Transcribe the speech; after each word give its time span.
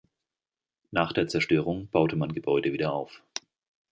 Nach 0.89 1.13
der 1.13 1.27
Zerstörung 1.27 1.87
baute 1.91 2.15
man 2.15 2.33
Gebäude 2.33 2.73
wieder 2.73 2.91
auf. 2.91 3.21